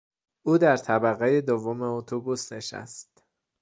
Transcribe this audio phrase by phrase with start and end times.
[0.45, 3.23] او در طبقهی دوم اتوبوس نشست.